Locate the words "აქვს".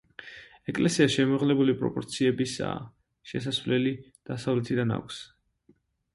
4.99-5.23